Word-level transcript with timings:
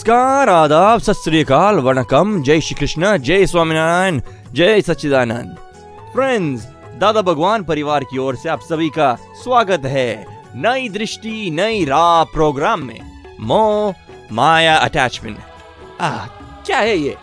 नमस्कार, 0.00 0.48
आदाब 0.48 1.00
सत 1.00 1.14
श्री 1.14 1.40
अकाल 1.42 1.78
वणकम। 1.78 2.42
जय 2.42 2.60
श्री 2.60 2.74
कृष्ण 2.74 3.16
जय 3.18 3.46
स्वामीनारायण, 3.46 4.20
जय 4.52 4.80
सच्चिदानंद। 4.82 5.56
फ्रेंड्स 6.12 6.62
दादा 7.00 7.22
भगवान 7.22 7.64
परिवार 7.64 8.04
की 8.04 8.18
ओर 8.18 8.36
से 8.36 8.48
आप 8.48 8.60
सभी 8.60 8.88
का 8.88 9.14
स्वागत 9.42 9.84
है 9.86 10.26
नई 10.56 10.88
दृष्टि, 10.88 11.50
नई 11.50 11.84
राह 11.84 12.22
प्रोग्राम 12.24 12.84
में। 12.84 13.00
मोह 13.40 13.94
माया 14.32 14.76
अटैचमेंट 14.76 15.36
आ 16.00 16.10
क्या 16.66 16.78
है 16.78 16.96
ये? 16.96 17.16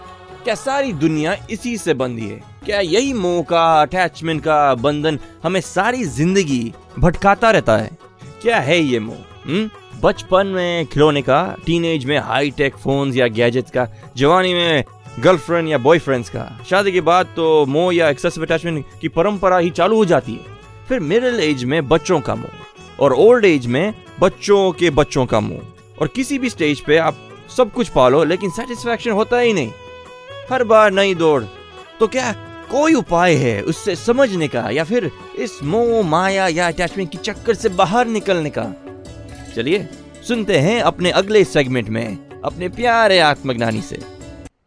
क्या 0.43 0.55
सारी 0.55 0.93
दुनिया 0.95 1.35
इसी 1.49 1.75
से 1.77 1.93
बंधी 1.93 2.27
है? 2.27 2.39
क्या 2.65 2.79
यही 2.81 3.13
मोह 3.15 3.41
का 3.43 3.65
अटैचमेंट 3.81 4.43
का 4.43 4.73
बंधन 4.75 5.19
हमें 5.43 5.61
सारी 5.63 6.03
ज़िंदगी 6.03 6.73
भटकाता 6.99 7.51
रहता 7.51 7.77
है? 7.77 7.91
क्या 8.41 8.59
है 8.59 8.79
ये 8.79 8.99
मोह 8.99 9.25
हम्म? 9.45 9.69
बचपन 10.01 10.47
में 10.47 10.85
खिलौने 10.85 11.21
का 11.21 11.55
टीनेज 11.65 12.05
में 12.05 12.17
हाई 12.19 12.49
टेक 12.51 12.75
फ़ोन 12.77 13.13
या 13.13 13.27
गैजेट्स 13.27 13.71
का, 13.71 13.87
जवानी 14.17 14.53
में 14.53 14.83
गर्लफ्रेंड 15.19 15.69
या 15.69 15.77
बॉयफ्रेंड्स 15.77 16.29
का। 16.29 16.45
शादी 16.69 16.91
के 16.91 17.01
बाद 17.01 17.27
तो 17.35 17.65
मोह 17.65 17.93
या 17.95 18.09
एक्सेसिव 18.09 18.43
अटैचमेंट 18.43 18.85
की 19.01 19.07
परंपरा 19.07 19.57
ही 19.57 19.69
चालू 19.69 19.95
हो 19.95 20.05
जाती 20.05 20.33
है। 20.33 20.55
फिर 20.89 20.99
मिडिल 20.99 21.39
एज 21.39 21.63
में 21.63 21.87
बच्चों 21.87 22.19
का 22.19 22.35
मोह 22.35 23.01
और 23.03 23.13
ओल्ड 23.13 23.45
एज 23.45 23.65
में 23.65 23.93
बच्चों 24.19 24.71
के 24.71 24.89
बच्चों 24.89 25.25
का 25.25 25.39
मोह। 25.39 25.99
और 26.01 26.07
किसी 26.07 26.39
भी 26.39 26.49
स्टेज 26.49 26.79
पे 26.79 26.97
आप 26.97 27.17
सब 27.57 27.71
कुछ 27.73 27.89
पालो, 27.89 28.23
लेकिन 28.23 28.49
सेटिस्फेक्शन 28.49 29.11
होता 29.11 29.39
ही 29.39 29.53
नहीं। 29.53 29.71
हर 30.51 30.63
बार 30.63 30.91
नई 30.91 31.15
दौड़। 31.15 31.43
तो 31.99 32.07
क्या 32.07 32.31
कोई 32.71 32.93
उपाय 32.93 33.35
है 33.35 33.61
उससे 33.61 33.95
समझने 33.95 34.47
का, 34.47 34.69
या 34.69 34.83
फिर 34.83 35.11
इस 35.37 35.59
मोह, 35.63 36.01
माया 36.01 36.47
या 36.47 36.67
अटैचमेंट 36.67 37.11
की 37.11 37.17
चक्कर 37.17 37.53
से 37.53 37.69
बाहर 37.69 38.07
निकलने 38.07 38.49
का? 38.49 38.73
चलिए 39.55 39.87
सुनते 40.27 40.57
हैं 40.57 40.81
अपने 40.81 41.11
अगले 41.11 41.43
सेगमेंट 41.43 41.89
में 41.89 42.29
अपने 42.41 42.69
प्यारे 42.69 43.19
आत्मज्ञानी 43.19 43.81
से। 43.81 43.95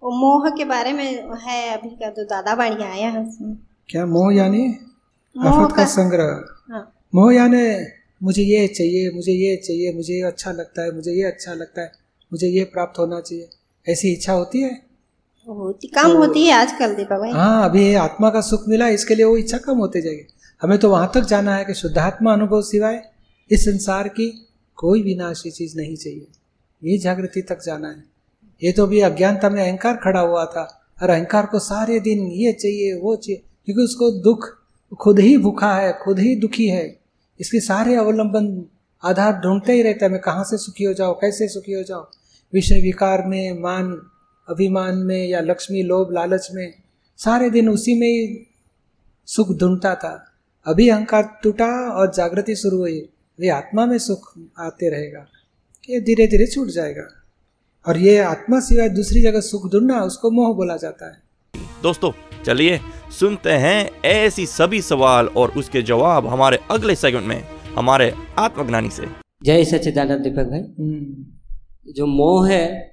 मोह 0.04 0.50
के 0.50 0.64
बारे 0.64 0.92
में 0.92 1.38
है 1.38 1.78
अभी 1.78 1.88
का 1.88 2.10
तो 2.10 2.24
दादा 2.24 2.54
बाड़ी 2.54 2.84
आया 2.84 3.08
है 3.08 3.28
उसमें। 3.28 3.56
क्या 3.88 4.06
मोह 4.06 4.34
यानी? 4.34 4.74
मोह 5.36 5.46
आफत 5.46 5.76
का 5.76 5.76
का- 5.76 5.90
संग्रह। 5.90 6.44
हाँ। 6.72 6.92
मोह 7.14 7.34
यानी 7.34 7.86
मुझे 8.22 8.42
ये 8.42 8.68
चाहिए 8.68 9.10
मुझे 9.10 9.32
ये 9.32 9.56
चाहिए 9.56 9.92
मुझे 9.92 10.14
ये 10.14 10.22
अच्छा 10.22 10.52
लगता 10.52 10.82
है 10.82 10.94
मुझे 10.94 11.12
ये 11.12 11.22
अच्छा 11.22 11.54
लगता 11.54 11.80
है 11.80 11.92
मुझे 12.32 12.46
ये 12.46 12.64
प्राप्त 12.64 12.98
होना 12.98 13.20
चाहिए। 13.20 13.48
ऐसी 13.88 14.12
इच्छा 14.12 14.32
होती 14.32 14.62
है? 14.62 14.82
होती 15.48 15.88
कम 15.88 16.10
होती 16.10 16.46
है 16.46 16.52
आजकल 16.52 16.94
दीपक 16.94 17.18
भाई। 17.18 17.30
हाँ 17.30 17.64
अभी 17.64 17.94
आत्मा 17.94 18.30
का 18.30 18.40
सुख 18.40 18.68
मिला 18.68 18.88
इसके 18.88 19.14
लिए 19.14 19.24
वो 19.24 19.36
इच्छा 19.36 19.58
कम 19.58 19.78
होते 19.78 20.00
जाएगी। 20.00 20.26
हमें 20.62 20.78
तो 20.78 20.90
वहाँ 20.90 21.10
तक 21.14 21.20
जाना 21.20 21.56
है 21.56 21.64
कि 21.64 21.74
शुद्धात्मा 21.74 22.32
अनुभव 22.32 22.62
सिवाय 22.62 23.10
इस 23.50 23.64
संसार 23.64 24.08
की 24.08 24.46
कोई 24.80 25.02
विनाशी 25.02 25.50
चीज़ 25.50 25.76
नहीं 25.76 25.96
चाहिए। 25.96 26.26
ये 26.84 26.98
जागृति 26.98 27.42
तक 27.42 27.58
जाना 27.64 27.88
है। 27.88 28.04
ये 28.64 28.72
तो 28.72 28.86
भी 28.86 29.00
अज्ञानता 29.00 29.50
में 29.50 29.68
अहंकार 29.68 29.96
खड़ा 29.96 30.20
हुआ 30.20 30.44
था। 30.44 30.76
और 31.02 31.10
अहंकार 31.10 31.46
को 31.46 31.58
सारे 31.58 32.00
दिन 32.00 32.26
ये 32.26 32.52
चाहिए, 32.52 32.94
वो 32.94 33.16
चाहिए, 33.16 33.42
क्योंकि 33.64 33.82
उसको 33.82 34.10
दुख 34.10 34.48
खुद 35.00 35.18
ही 35.18 35.38
भूखा 35.38 35.74
है, 35.74 35.98
खुद 36.04 36.18
ही 36.18 36.36
दुखी 36.36 36.66
है। 36.66 36.98
इसके 37.40 37.60
सारे 37.60 37.94
अवलंबन 37.94 38.64
आधार 39.04 39.32
ढूंढते 39.32 39.72
ही 39.72 39.82
रहता 39.82 40.04
है। 40.04 40.12
मैं 40.12 40.20
कहाँ 40.20 40.44
से 40.44 40.58
सुखी 40.58 40.84
हो 40.84 40.92
जाओ 40.92 41.14
कैसे 41.14 41.48
सुखी 41.48 41.72
हो 41.72 41.82
जाओ 41.82 42.10
विषय 42.54 42.80
विकार 42.80 43.26
में, 43.26 43.58
मान, 43.58 44.02
अभिमान 44.48 44.96
में 44.96 45.28
या 45.28 45.40
लक्ष्मी, 45.40 45.82
लोभ, 45.82 46.08
लालच 46.12 46.48
में, 46.52 46.74
सारे 47.16 47.50
दिन 47.50 47.68
उसी 47.68 47.94
में 47.94 48.08
ही 48.08 48.46
सुख 49.26 49.56
ढूंढता 49.56 49.94
था। 49.94 50.24
अभी 50.66 50.88
अहंकार 50.88 51.40
टूटा 51.42 51.90
और 51.92 52.14
जागृति 52.14 52.56
शुरू 52.56 52.78
हुई। 52.78 53.08
वे 53.40 53.48
आत्मा 53.48 53.86
में 53.86 53.98
सुख 53.98 54.32
आते 54.58 54.90
रहेगा 54.90 55.26
ये 55.90 56.00
धीरे 56.00 56.26
धीरे 56.26 56.46
छूट 56.46 56.68
जाएगा। 56.68 57.06
और 57.86 57.98
ये 57.98 58.18
आत्मा 58.18 58.60
सिवाय 58.60 58.88
दूसरी 58.88 59.22
जगह 59.22 59.40
सुख 59.40 59.70
ढूंढना 59.72 60.00
उसको 60.00 60.30
मोह 60.30 60.54
बोला 60.54 60.76
जाता 60.76 61.06
है। 61.06 61.18
दोस्तों 61.82 62.10
चलिए 62.44 62.80
सुनते 63.10 63.52
हैं 63.52 63.90
ऐसी 64.04 64.46
सभी 64.46 64.80
सवाल 64.82 65.26
और 65.26 65.50
उसके 65.50 65.82
जवाब 65.82 66.26
हमारे 66.26 66.58
अगले 66.70 66.94
सेगमेंट 66.94 67.26
में 67.26 67.42
हमारे 67.76 68.12
आत्मज्ञानी 68.38 68.90
से। 68.90 69.06
जय 69.42 69.64
सच्चिदानंद 69.64 70.22
दीपक 70.22 70.44
भाई। 70.44 70.60
हम्म, 70.60 71.92
जो 71.92 72.06
मोह 72.06 72.48
है 72.50 72.92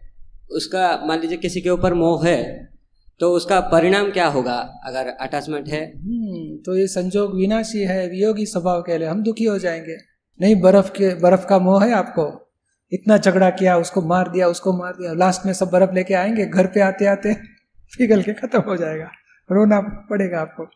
उसका 0.52 1.06
मान 1.06 1.20
लीजिए 1.20 1.38
किसी 1.38 1.62
के 1.62 1.70
ऊपर 1.70 1.94
मोह 1.94 2.28
है 2.28 2.70
तो 3.20 3.32
उसका 3.32 3.60
परिणाम 3.60 4.12
क्या 4.12 4.28
होगा 4.28 4.58
अगर 4.86 5.08
अटैचमेंट 5.22 5.68
है? 5.68 5.86
हम्म, 5.98 6.58
तो 6.58 6.78
ये 6.78 6.88
संजोग 6.88 7.36
विनाशी 7.36 7.80
है 7.80 8.08
वियोगी 8.08 8.46
स्वभाव 8.46 8.82
के 8.82 8.98
लिए 8.98 9.08
हम 9.08 9.24
दुखी 9.24 9.46
हो 9.46 9.58
जाएँगे। 9.60 9.98
नहीं, 10.42 10.62
बर्फ़ 10.62 10.90
के, 10.90 11.16
बर्फ़ 11.16 11.46
का 11.46 11.60
मोह 11.60 11.86
है 11.86 11.94
आपको। 11.94 12.52
इतना 12.94 13.18
झगड़ा 13.18 13.50
किया, 13.50 13.78
उसको 13.78 14.02
मार 14.02 14.32
दिया, 14.32 14.48
उसको 14.48 14.74
मार 14.74 14.94
दिया 14.94 15.14
लास्ट 15.14 15.46
में 15.46 15.54
सब 15.54 15.70
बर्फ़ 15.70 15.94
लेके 15.94 16.14
आएँगे, 16.14 16.46
घर 16.46 16.68
पे 16.68 16.80
आते 16.80 17.06
आते 17.06 17.34
पिघल 17.98 18.22
के 18.22 18.34
खत्म 18.34 18.60
हो 18.60 18.78
जाएगा। 18.78 19.12
रोना 19.52 19.80
पड़ेगा 19.82 20.40
आपको। 20.40 20.68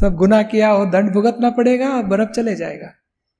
सब 0.00 0.14
गुना 0.14 0.42
किया 0.42 0.68
हो, 0.68 0.86
दंड 0.86 1.12
भुगतना 1.12 1.50
पड़ेगा 1.50 1.88
और 1.88 2.02
बर्फ़ 2.02 2.30
चले 2.30 2.54
जाएगा। 2.54 2.86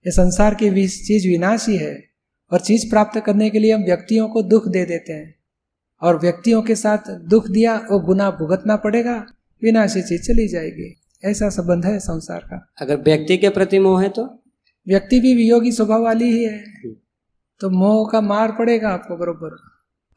ये 0.07 0.11
संसार 0.11 0.55
की 0.55 0.89
चीज़ 0.89 1.29
विनाशी 1.29 1.77
है। 1.77 2.05
और 2.53 2.61
चीज़ 2.61 2.91
प्राप्त 2.91 3.21
करने 3.21 3.51
के 3.51 3.59
लिए 3.59 3.73
हम 3.73 3.85
व्यक्तियों 3.85 4.29
को 4.29 4.43
दुख 4.43 4.69
दे 4.69 4.85
देते 4.85 5.13
हैं। 5.13 5.35
और 6.03 6.19
व्यक्तियों 6.19 6.63
के 6.63 6.75
साथ 6.75 7.11
दुख 7.11 7.49
दिया, 7.49 7.87
वो 7.91 7.99
गुना 7.99 8.31
भुगतना 8.31 8.77
पड़ेगा, 8.77 9.27
विनाशी 9.63 10.03
चीज़ 10.03 10.23
चली 10.23 10.49
जाएगी। 10.49 11.01
ऐसा 11.25 11.49
संबंध 11.49 11.87
है 11.87 11.99
संसार 11.99 12.39
का। 12.39 12.73
अगर 12.79 12.97
व्यक्ति 12.97 13.37
के 13.37 13.49
प्रति 13.49 13.79
मोह 13.79 14.03
है 14.03 14.09
तो? 14.09 14.44
व्यक्ति 14.89 15.21
भी 15.21 15.35
वियोगी 15.35 15.73
स्वभाव 15.73 16.03
वाली 16.03 16.25
ही 16.25 16.45
है। 16.45 16.65
तो 17.61 17.71
मोह 17.71 18.09
का 18.13 18.21
मार 18.21 18.53
पड़ेगा 18.53 18.89
आपको 18.89 19.17
बरोबर। 19.17 19.57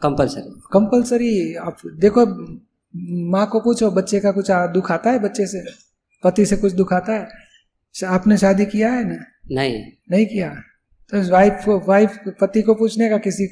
कंपलसरी। 0.02 0.62
कंपलसरी 0.74 1.56
आप 1.56 1.78
देखो 1.86 2.26
माँ 3.32 3.48
को 3.48 3.60
पूछो 3.60 3.92
बच्चे 3.92 4.20
का 4.20 4.32
कुछ 4.32 4.48
दुख 4.52 4.92
आता 4.92 5.12
है 5.12 5.20
बच्चे 5.20 5.48
से? 5.48 5.64
पति 6.24 6.46
से 6.46 6.58
कुछ 6.58 6.74
दुख 6.74 6.94
आता 6.94 7.14
है? 7.14 7.28
आपने 8.08 8.38
शादी 8.38 8.66
किया 8.66 8.92
है 8.94 9.04
ना? 9.04 9.26
नहीं। 9.52 9.84
नहीं 10.12 10.26
किया? 10.26 10.50
तो 11.12 11.32
वाइफ 11.32 11.62
को 11.66 11.80
वाइफ 11.80 12.18
पति 12.42 12.62
को 12.62 12.74
पूछने 12.74 13.10
का 13.10 13.18
किसी 13.18 13.46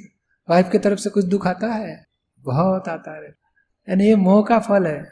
वाइफ 0.50 0.70
की 0.72 0.78
तरफ़ 0.78 1.00
से 1.00 1.10
कुछ 1.10 1.26
दुख 1.26 1.48
आता 1.48 1.68
है? 1.68 2.06
बहुत 2.40 2.88
आता 2.88 3.16
है। 3.16 3.36
यानी 3.90 4.06
ये 4.06 4.16
मोह 4.16 4.46
का 4.46 4.60
फल 4.60 4.88
है। 4.88 5.04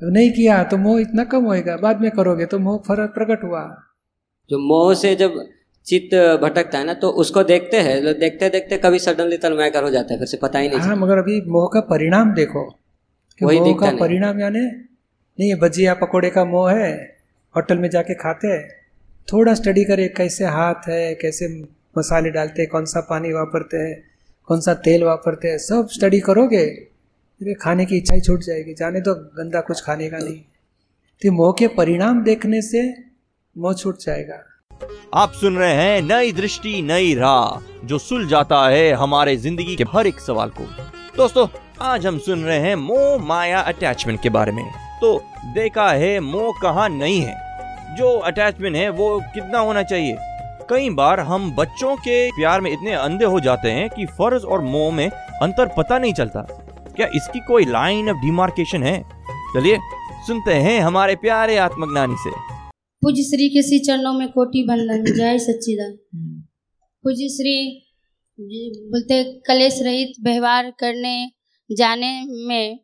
तो 0.00 0.10
नहीं 0.10 0.30
किया 0.30 0.64
तो 0.64 0.76
मोह 0.76 1.00
इतना 1.00 1.24
कम 1.24 1.44
होएगा 1.44 1.76
बाद 1.76 2.00
में 2.00 2.10
करोगे 2.10 2.46
तो 2.46 2.58
मोह 2.58 2.82
फ़र्क 2.88 3.10
प्रकट 3.10 3.44
हुआ। 3.44 3.82
जो 4.50 4.58
मोह 4.58 4.92
से 4.94 5.14
जब 5.14 5.38
चित्त 5.86 6.14
भटकता 6.42 6.78
है 6.78 6.84
ना 6.84 6.94
तो 6.94 7.08
उसको 7.22 7.42
देखते 7.44 7.80
हैं 7.80 8.02
तो 8.02 8.12
देखते 8.20 8.48
देखते 8.50 8.76
कभी 8.78 8.98
सडनली 8.98 9.36
तन्मयकर 9.36 9.82
हो 9.82 9.90
जाता 9.90 10.12
है 10.12 10.18
फिर 10.18 10.28
से 10.28 10.36
पता 10.36 10.58
ही 10.58 10.68
नहीं 10.68 10.80
हाँ 10.80 10.96
मगर 10.96 11.18
अभी 11.18 11.40
मोह 11.50 11.68
का 11.72 11.80
परिणाम 11.90 12.32
देखो। 12.34 12.62
वही 13.40 13.60
मोह 13.60 13.76
का 13.76 13.90
परिणाम 13.96 14.40
यानी 14.40 14.60
नहीं 14.60 15.54
भजिया 15.54 15.94
पकोड़े 15.94 16.30
का 16.30 16.44
मोह 16.44 16.70
है 16.72 16.92
होटल 17.54 17.78
में 17.78 17.88
जाके 17.90 18.14
खाते 18.14 18.48
हैं। 18.48 18.68
थोड़ा 19.28 19.54
स्टडी 19.54 19.84
करे 19.84 20.08
कैसे 20.08 20.44
हाथ 20.46 20.88
है 20.88 21.14
कैसे 21.14 21.48
मसाले 21.98 22.30
डालते 22.30 22.62
हैं 22.62 22.70
कौन 22.70 22.84
सा 22.84 23.00
पानी 23.00 23.32
वापरते 23.32 23.76
हैं 23.76 23.96
कौन 24.48 24.60
सा 24.60 24.74
तेल 24.84 25.04
वापरते 25.04 25.48
हैं 25.48 25.58
सब 25.58 25.88
स्टडी 25.90 26.20
करोगे 26.20 26.64
फिर 27.40 27.54
खाने 27.62 27.84
की 27.86 27.96
इच्छा 27.96 28.14
ही 28.14 28.20
छूट 28.20 28.40
जाएगी। 28.42 28.74
जाने 28.74 29.00
तो 29.00 29.14
गंदा 29.14 29.60
कुछ 29.60 29.82
खाने 29.84 30.08
का 30.10 30.18
नहीं। 30.18 30.40
तो 31.22 31.32
मोह 31.32 31.52
के 31.58 31.68
परिणाम 31.74 32.22
देखने 32.24 32.62
से 32.62 32.82
मोह 33.56 33.72
छूट 33.72 33.98
जाएगा। 33.98 34.36
आप 35.14 35.32
सुन 35.32 35.56
रहे 35.56 35.72
हैं 35.74 36.02
नई 36.02 36.32
दृष्टि, 36.32 36.82
नई 36.82 37.14
राह, 37.14 37.86
जो 37.86 37.98
सुलझाता 37.98 38.68
है 38.68 38.92
हमारे 38.92 39.36
ज़िंदगी 39.36 39.76
के 39.76 39.84
हर 39.84 40.06
एक 40.06 40.20
सवाल 40.20 40.50
को। 40.50 40.64
दोस्तों, 41.16 41.46
आज 41.80 42.06
हम 42.06 42.18
सुन 42.18 42.44
रहे 42.44 42.58
हैं 42.58 42.74
मोह 42.74 43.18
माया 43.18 43.60
अटैचमेंट 43.60 44.22
के 44.22 44.28
बारे 44.28 44.52
में। 44.52 44.64
तो 45.00 45.22
देखा 45.54 45.90
है 45.90 46.20
मोह 46.20 46.52
कहाँ 46.62 46.88
नहीं 46.88 47.20
है? 47.20 47.34
जो 47.96 48.18
अटैचमेंट 48.18 48.76
है, 48.76 48.88
वो 48.88 49.20
कितना 49.34 49.58
होना 49.58 49.82
चाहिए? 49.82 50.16
कई 50.70 50.90
बार 50.90 51.20
हम 51.20 51.50
बच्चों 51.52 51.96
के 51.96 52.30
प्यार 52.30 52.60
में 52.60 52.70
इतने 52.70 52.92
अंधे 52.92 53.24
हो 53.24 53.40
जाते 53.40 53.70
हैं 53.70 53.88
कि 53.90 54.06
फ़र्ज़ 54.06 54.44
और 54.44 54.60
मोह 54.60 54.92
में 54.92 55.08
अंतर 55.42 55.66
पता 55.76 55.98
नहीं 55.98 56.12
चलता। 56.12 56.40
क्या 56.96 57.06
इसकी 57.14 57.40
कोई 57.40 57.64
लाइन 57.64 58.10
ऑफ़ 58.10 58.16
डिमार्केशन 58.16 58.82
है? 58.82 59.00
चलिए, 59.54 59.78
सुनते 60.26 60.54
हैं 60.54 60.80
हमारे 60.80 61.16
प्यारे 61.16 61.56
आत्मज्ञानी 61.56 62.16
से। 62.18 62.57
पूज्य 63.02 63.22
श्री 63.22 63.48
के 63.48 63.62
श्री 63.62 63.78
चरणों 63.78 64.12
में 64.12 64.28
कोटि 64.28 64.62
बंदन 64.68 65.04
जय 65.06 65.38
सच्चिदान 65.38 65.92
पूज्य 67.04 67.28
श्री 67.28 67.56
बोलते 68.38 69.22
कलेश 69.46 69.78
रहित 69.82 70.14
व्यवहार 70.24 70.70
करने 70.80 71.12
जाने 71.70 72.10
में 72.48 72.78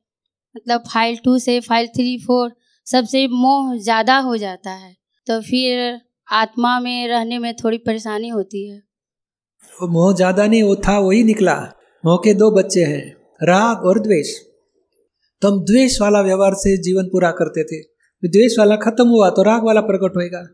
मतलब 0.55 0.83
फ़ाइल 0.93 1.17
टू 1.25 1.39
से 1.39 1.59
फ़ाइल 1.61 1.87
थ्री 1.89 2.17
फोर 2.19 2.53
सबसे 2.87 3.27
मोह 3.29 3.75
ज़्यादा 3.79 4.19
हो 4.19 4.37
जाता 4.37 4.71
है। 4.71 4.95
तो 5.27 5.41
फिर 5.41 6.01
आत्मा 6.33 6.79
में 6.81 7.09
रहने 7.09 7.39
में 7.39 7.53
थोड़ी 7.55 7.79
परेशानी 7.79 8.29
होती 8.29 8.67
है। 8.69 8.77
वो 9.75 9.89
मोह 9.89 10.15
ज़्यादा 10.15 10.47
नहीं 10.47 10.63
वो 10.63 10.77
था 10.79 10.99
वही 10.99 11.23
निकला। 11.25 11.57
मोह 12.05 12.17
के 12.25 12.35
दो 12.35 12.51
बच्चे 12.51 12.85
हैं 12.85 13.05
राग 13.43 13.85
और 13.87 13.99
द्वेष। 14.01 14.35
तो 15.43 15.51
हम 15.51 15.65
द्वेष 15.65 16.01
वाला 16.01 16.21
व्यवहार 16.23 16.55
से 16.55 16.77
जीवन 16.83 17.09
पूरा 17.09 17.31
करते 17.41 17.65
थे। 17.65 17.83
द्वेष 18.29 18.59
वाला 18.59 18.77
खत्म 18.77 19.09
हुआ 19.09 19.31
तो 19.31 19.43
राग 19.43 19.65
वाला 19.65 19.81
प्रकट 19.81 20.17
होएगा। 20.17 20.47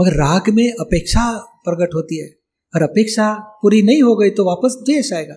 मगर 0.00 0.12
राग 0.12 0.42
में 0.48 0.72
अपेक्षा 0.72 1.38
प्रकट 1.64 1.94
होती 1.94 2.20
है। 2.22 2.28
और 2.74 2.82
अपेक्षा 2.82 3.32
पूरी 3.62 3.82
नहीं 3.82 4.02
हो 4.02 4.16
गई 4.16 4.30
तो 4.30 4.44
वापस 4.44 4.76
द्वेष 4.82 5.12
आएगा। 5.12 5.34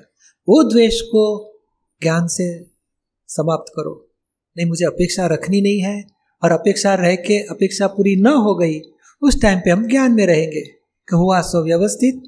वो 0.49 0.63
द्वेष 0.63 1.01
को 1.01 1.53
ज्ञान 2.01 2.27
से 2.27 2.65
समाप्त 3.27 3.71
करो। 3.75 4.09
नहीं 4.57 4.67
मुझे 4.67 4.85
अपेक्षा 4.85 5.25
रखनी 5.27 5.61
नहीं 5.61 5.79
है। 5.79 6.17
और 6.43 6.51
अपेक्षा 6.51 6.93
रह 6.95 7.15
के 7.15 7.37
अपेक्षा 7.37 7.87
पूरी 7.87 8.15
न 8.15 8.27
हो 8.27 8.55
गई 8.55 8.79
उस 9.21 9.41
टाइम 9.41 9.59
पे 9.59 9.69
हम 9.69 9.87
ज्ञान 9.87 10.11
में 10.11 10.25
रहेंगे 10.25 10.61
कि 11.07 11.15
हुआ 11.15 11.41
सो 11.41 11.63
व्यवस्थित 11.63 12.23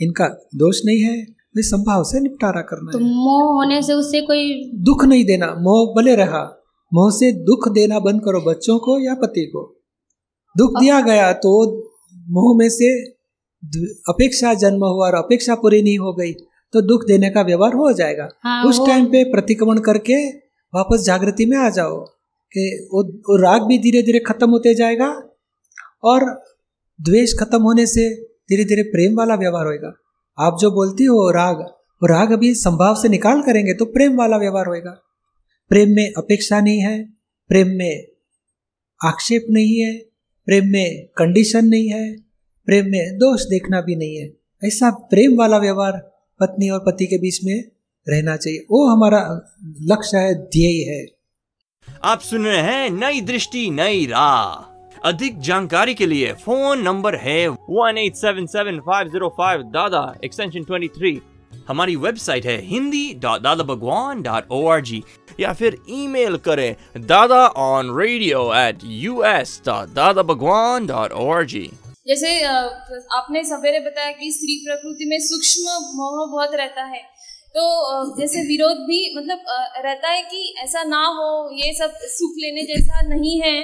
इनका 0.00 0.28
दोष 0.54 0.80
नहीं 0.84 1.00
है 1.00 1.22
वे 1.56 1.62
संभाव 1.62 2.04
से 2.04 2.20
निपटारा 2.20 2.60
करना 2.60 2.92
तो 2.92 2.98
मोह 2.98 3.42
होने 3.42 3.82
से 3.82 3.92
उससे 3.92 4.20
कोई 4.20 4.70
दुख 4.74 5.04
नहीं 5.04 5.24
देना 5.24 5.46
मोह 5.46 6.02
भले 6.02 6.16
रहा। 6.16 6.61
मोह 6.92 7.10
से 7.10 7.30
दुख 7.44 7.68
देना 7.74 7.98
बंद 8.00 8.20
करो 8.24 8.40
बच्चों 8.42 8.78
को 8.78 8.98
या 9.00 9.14
पति 9.14 9.44
को। 9.46 9.62
दुख 10.54 10.78
दिया 10.80 11.00
गया 11.00 11.32
तो 11.34 11.52
मुँह 12.28 12.56
में 12.58 12.68
से 12.70 12.92
अपेक्षा 14.08 14.52
जन्म 14.54 14.84
हुआ 14.84 15.06
और 15.06 15.14
अपेक्षा 15.14 15.54
पूरी 15.54 15.82
नहीं 15.82 15.98
हो 15.98 16.12
गई 16.14 16.32
तो 16.74 16.80
दुख 16.82 17.04
देने 17.06 17.30
का 17.30 17.42
व्यवहार 17.42 17.74
हो 17.74 17.92
जाएगा। 17.92 18.28
हाँ, 18.40 18.64
उस 18.64 18.78
टाइम 18.86 19.06
पे 19.06 19.22
प्रतिक्रमण 19.32 19.78
करके 19.80 20.16
वापस 20.72 21.04
जागृति 21.04 21.46
में 21.46 21.56
आ 21.58 21.68
जाओ 21.70 21.98
कि 22.54 22.88
वो, 22.92 23.02
वो 23.02 23.36
राग 23.36 23.62
भी 23.62 23.78
धीरे 23.78 24.02
धीरे 24.02 24.18
खत्म 24.20 24.50
होते 24.50 24.74
जाएगा 24.74 25.08
और 26.04 26.24
द्वेष 26.98 27.34
खत्म 27.38 27.62
होने 27.62 27.86
से 27.86 28.08
धीरे 28.48 28.64
धीरे 28.64 28.82
प्रेम 28.90 29.16
वाला 29.16 29.34
व्यवहार 29.34 29.66
होएगा। 29.66 29.92
आप 30.38 30.58
जो 30.60 30.70
बोलती 30.70 31.04
हो 31.04 31.30
राग 31.30 31.60
वो 32.02 32.08
राग 32.08 32.32
अभी 32.32 32.54
संभाव 32.54 32.94
से 32.94 33.08
निकाल 33.08 33.42
करेंगे 33.42 33.74
तो 33.74 33.84
प्रेम 33.88 34.16
वाला 34.18 34.36
व्यवहार 34.36 34.66
होएगा। 34.66 34.96
प्रेम 35.72 35.90
में 35.90 36.12
अपेक्षा 36.18 36.60
नहीं 36.60 36.80
है, 36.80 36.96
प्रेम 37.50 37.68
में 37.68 38.06
आक्षेप 39.00 39.46
नहीं 39.50 39.78
है, 39.80 39.92
प्रेम 40.48 40.66
में 40.66 41.06
कंडीशन 41.16 41.64
नहीं 41.64 41.88
है, 41.88 42.12
प्रेम 42.68 42.90
में 42.90 43.16
दोष 43.18 43.42
देखना 43.42 43.80
भी 43.80 43.96
नहीं 43.96 44.16
है। 44.16 44.26
ऐसा 44.62 44.90
प्रेम 45.10 45.38
वाला 45.38 45.58
व्यवहार 45.58 45.92
पत्नी 46.40 46.68
और 46.70 46.78
पति 46.78 47.06
के 47.06 47.18
बीच 47.18 47.40
में 47.44 47.54
रहना 48.06 48.36
चाहिए। 48.36 48.66
वो 48.70 48.84
हमारा 48.86 49.22
लक्ष्य 49.92 50.18
है, 50.18 50.34
ध्येय 50.34 50.84
है। 50.90 51.06
आप 52.04 52.20
सुन 52.20 52.44
रहे 52.44 52.60
हैं 52.60 52.90
नई 52.90 53.20
दृष्टि, 53.20 53.68
नई 53.70 54.06
राह। 54.06 55.00
अधिक 55.08 55.40
जानकारी 55.40 55.94
के 55.94 56.06
लिए 56.06 56.32
फ़ोन 56.44 56.82
नंबर 56.82 57.16
है 57.16 57.48
one 57.48 57.98
eight 57.98 58.14
seven 58.16 58.46
seven 58.46 58.80
five 58.80 59.08
zero 59.08 59.34
five 59.38 59.62
Dada 59.72 60.04
extension 60.24 60.64
twenty 60.64 60.88
three 60.88 61.20
हमारी 61.68 61.96
वेबसाइट 61.96 62.46
है 62.46 62.60
Hindi 62.60 63.02
dot 63.14 63.40
Dada 63.40 63.64
Bhagwan 63.64 64.22
dot 64.22 64.50
O 64.50 64.66
R 64.66 64.80
G 64.80 65.02
या 65.40 65.52
फिर 65.52 65.78
ईमेल 65.88 66.36
करें 66.36 66.76
Dada 66.98 67.46
on 67.46 67.98
radio 67.98 68.54
at 68.54 68.78
U 68.84 69.22
S 69.22 69.62
dot 69.66 69.88
Dada 69.88 70.22
Bhagwan 70.22 70.86
dot 70.86 71.12
O 71.12 71.30
R 71.30 71.44
G 71.44 71.70
जैसे 72.08 72.44
आपने 73.12 73.44
सवेरे 73.44 73.80
बताया 73.80 74.12
कि 74.12 74.30
स्त्री 74.32 74.64
प्रकृति 74.68 75.04
में 75.04 75.18
सूक्ष्म 75.20 75.62
मोह 75.96 76.26
बहुत 76.30 76.54
रहता 76.54 76.84
है। 76.84 77.02
तो 77.48 78.20
जैसे 78.20 78.40
विरोध 78.40 78.76
भी 78.76 79.14
मतलब 79.16 79.38
रहता 79.84 80.08
है 80.08 80.22
कि 80.22 80.54
ऐसा 80.58 80.82
ना 80.82 81.06
हो 81.06 81.50
ये 81.64 81.72
सब 81.74 81.92
सुख 81.94 82.30
लेने 82.38 82.62
जैसा 82.62 83.00
नहीं 83.02 83.40
है। 83.42 83.62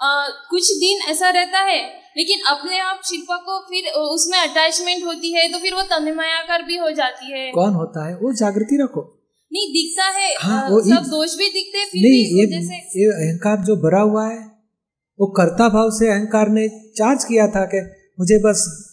अ, 0.00 0.28
कुछ 0.50 0.70
दिन 0.70 1.10
ऐसा 1.10 1.30
रहता 1.30 1.58
है 1.58 2.06
लेकिन 2.16 2.40
अपने 2.40 2.78
आप 2.78 3.00
शिल्पा 3.04 3.36
को 3.36 3.58
फिर 3.58 3.92
उसमें 3.92 4.38
अटैचमेंट 4.38 5.04
होती 5.04 5.32
है 5.32 5.52
तो 5.52 5.58
फिर 5.58 5.74
वो 5.74 5.82
तन्मयाकर 5.82 6.62
भी 6.62 6.76
हो 6.76 6.90
जाती 6.90 7.32
है। 7.32 7.50
कौन 7.50 7.74
होता 7.74 8.08
है? 8.08 8.14
वो 8.16 8.32
जागृति 8.32 8.82
रखो। 8.82 9.15
नहीं 9.52 9.68
दिखता 9.68 10.04
है 10.04 10.34
हाँ, 10.38 10.66
अ, 10.66 10.70
वो 10.70 10.80
सब 10.80 11.02
दोष 11.02 11.36
भी 11.38 11.44
दिखते 11.44 11.78
हैं 11.78 11.86
फिर 11.86 12.02
नहीं 12.02 12.10
भी 12.10 12.40
ये 12.40 12.46
जैसे 12.46 12.74
ये 12.74 13.06
अहंकार 13.06 13.56
जो 13.56 13.76
भरा 13.76 14.00
हुआ 14.00 14.28
है 14.28 14.56
वो 15.20 15.26
कर्ता 15.26 15.68
भाव 15.68 15.90
से 15.90 16.08
अहंकार 16.08 16.48
ने 16.48 16.68
चार्ज 16.68 17.24
किया 17.24 17.48
था 17.48 17.64
कि 17.64 17.80
मुझे 18.20 18.38
बस 18.38 18.86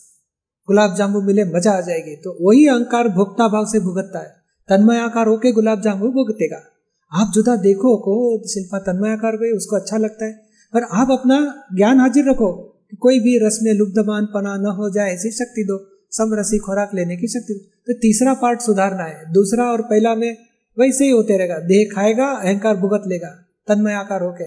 गुलाब 0.68 0.96
जामुन 0.96 1.26
मिले 1.26 1.44
मज़ा 1.44 1.72
आ 1.72 1.82
जाएगी। 1.82 2.16
तो 2.16 2.38
वही 2.42 2.68
अहंकार 2.68 3.08
भोक्ता 3.08 3.48
भाव 3.48 3.66
से 3.66 3.80
भुगतता 3.80 4.20
है। 4.20 4.36
तन्मयाकार 4.70 5.28
होके 5.28 5.52
गुलाब 5.52 5.82
जामुन 5.82 6.12
भुगतेगा। 6.12 6.64
आप 7.12 7.32
जुदा 7.34 7.56
देखो 7.56 7.98
को 7.98 8.48
शिल्पा 8.48 8.80
तन्मयाकार 8.80 9.36
हुए 9.36 9.52
उसको 9.52 9.76
अच्छा 9.76 9.98
लगता 9.98 10.26
है। 10.26 10.34
पर 10.74 10.84
आप 10.84 11.08
अपना 11.12 11.64
ज्ञान 11.76 12.00
हाजिर 12.00 12.30
रखो 12.30 12.54
कि 12.92 12.98
कोई 12.98 13.20
भी 13.20 13.48
रस 13.48 13.60
में 13.64 13.74
लुब्धमान 13.74 14.26
पना 14.26 14.58
न 14.58 14.66
हो 14.66 14.90
जाए 14.90 15.14
ऐसी 15.14 15.32
शक्ति 15.32 15.64
दो। 15.64 15.93
समरसी 16.14 16.58
खुराक 16.58 16.92
लेने 16.96 17.18
की 17.18 17.28
शक्ति। 17.28 17.54
तो 17.88 17.94
तीसरा 17.94 18.34
पार्ट 18.34 18.62
सुधारना 18.62 19.04
है। 19.04 19.34
दूसरा 19.34 19.72
और 19.72 19.82
पहला 19.82 20.16
में 20.16 20.38
वैसे 20.80 21.06
ही 21.06 21.12
होते 21.12 21.38
रहेगा। 21.38 21.60
देह 21.60 21.90
खाएगा, 21.96 22.26
अहंकार 22.26 22.78
भुगत 22.78 23.04
लेगा। 23.08 23.30
तन्मय 23.68 23.94
आकार 23.94 24.24
होके। 24.24 24.44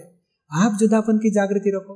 आप 0.53 0.77
जुदापन 0.81 1.19
की 1.19 1.31
जागृति 1.31 1.71
रखो। 1.71 1.95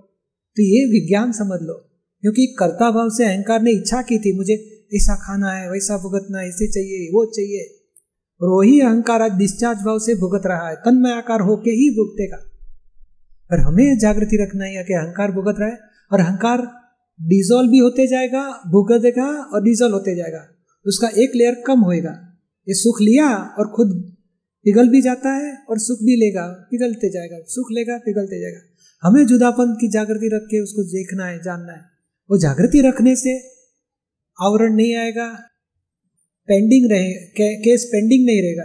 तो 0.57 0.63
ये 0.63 0.85
विज्ञान 0.85 1.33
समझ 1.33 1.59
लो। 1.63 1.75
क्योंकि 2.21 2.47
कर्ता 2.47 2.91
भाव 2.91 3.11
से 3.11 3.25
अहंकार 3.25 3.63
ने 3.63 3.71
इच्छा 3.71 4.03
की 4.03 4.19
थी, 4.19 4.37
मुझे 4.37 4.55
ऐसा 4.95 5.15
खाना 5.15 5.53
है, 5.53 5.71
वैसा 5.71 5.99
भुगतना 5.99 6.39
है 6.39 6.49
ऐसे 6.49 6.73
चाहिए, 6.73 7.09
वो 7.09 7.25
चाहिए। 7.25 7.77
और 8.41 8.49
वही 8.49 8.81
अहंकार 8.81 9.23
आज 9.23 9.33
डिस्चार्ज 9.33 9.79
भाव 9.79 9.99
से 9.99 10.15
भुगत 10.15 10.43
रहा 10.47 10.69
है। 10.69 10.77
तन्मय 10.77 11.11
आकार 11.11 11.41
होके 11.41 11.71
ही 11.71 11.91
भुगतेगा। 11.91 12.37
पर 13.51 13.61
हमें 13.61 13.99
जागृति 13.99 14.37
रखना 14.37 14.65
है 14.65 14.85
कि 14.85 14.95
अहंकार 14.95 15.33
भुगत 15.33 15.55
रहा 15.59 15.69
है 15.69 15.79
और 16.13 16.21
अहंकार 16.21 16.80
डिजोल्व 17.23 17.71
भी 17.71 17.79
होते 17.79 18.07
जाएगा 18.07 18.63
भुगतेगा 18.67 19.27
और 19.27 19.65
डिजोल्व 19.65 19.95
होते 19.95 20.17
जाएगा। 20.17 20.49
उसका 20.87 21.09
एक 21.09 21.33
लेयर 21.37 21.63
कम 21.67 21.81
होएगा। 21.81 22.39
ये 22.69 22.75
सुख 22.75 23.01
लिया 23.01 23.29
और 23.59 23.69
खुद 23.69 24.17
पिघल 24.65 24.89
भी 24.89 25.03
जाता 25.03 25.31
है 25.31 25.57
और 25.71 25.79
सुख 25.79 25.99
भी 25.99 26.17
लेगा 26.17 26.69
पिघलते 26.71 27.11
जाएगा। 27.11 27.39
सुख 27.47 27.67
लेगा 27.73 27.99
पिघलते 27.99 28.41
जाएगा। 28.41 28.61
हमें 29.03 29.27
जुदापन 29.27 29.77
की 29.81 29.89
जागृति 29.89 30.31
रख 30.35 30.43
के 30.43 30.63
उसको 30.63 30.83
देखना 30.83 31.27
है 31.27 31.43
जानना 31.43 31.73
है। 31.73 31.81
वो 32.31 32.39
जागृति 32.39 32.81
रखने 32.81 33.17
से 33.17 33.39
आवरण 34.43 34.75
नहीं 34.75 34.95
आएगा 34.95 35.29
पेंडिंग 36.49 36.91
रहे 36.91 37.13
के, 37.13 37.57
केस 37.57 37.85
पेंडिंग 37.85 38.27
नहीं 38.27 38.43
रहेगा। 38.43 38.65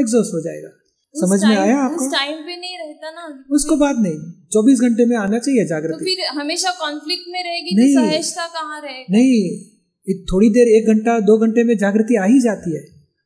एग्जॉस्ट 0.00 0.34
हो 0.34 0.40
जाएगा। 0.40 0.68
समझ 1.16 1.44
में 1.44 1.56
आया 1.56 1.78
आपको? 1.78 2.06
उस 2.06 2.12
टाइम 2.12 2.38
पे 2.38 2.60
नहीं 2.60 2.78
रहता 2.78 3.10
ना। 3.10 3.44
उसको 3.50 3.76
बात 3.76 3.96
नहीं। 3.98 4.43
चौबीस 4.54 4.80
घंटे 4.80 5.06
में 5.06 5.16
आना 5.18 5.38
चाहिए 5.38 5.66
जागृति 5.66 5.92
तो 5.92 5.98
जागृति। 5.98 6.14
फिर 6.14 6.40
हमेशा 6.40 6.70
कॉन्फ्लिक्ट 6.80 7.24
में 7.28 7.42
रहेगी 7.42 7.76
नहीं। 7.76 7.94
तो 7.94 8.02
सहजता 8.02 8.46
कहाँ 8.54 8.80
रहेगी? 8.80 9.12
नहीं 9.12 10.20
थोड़ी 10.26 10.48
देर 10.50 10.68
एक 10.70 10.88
घंटा 10.88 11.18
दो 11.22 11.38
घंटे 11.38 11.64
में 11.64 11.76
जागृति 11.78 12.16
आ 12.16 12.24
ही 12.26 12.40
जाती 12.40 12.76
है 12.76 12.82